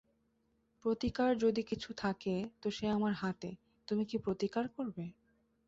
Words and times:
প্রতিকার 0.85 1.31
যদি 1.37 1.61
কিছু 1.63 1.89
থাকে 1.93 2.35
তো 2.61 2.67
সে 2.71 2.85
আমার 2.87 3.13
হাতে, 3.13 3.49
তুমি 3.87 4.03
কী 4.05 4.17
প্রতিকার 4.17 4.65
করবে। 4.67 5.05